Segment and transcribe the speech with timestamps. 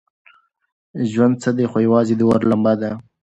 [1.11, 2.91] ژوند څه دی خو یوازې د اور لمبه ده.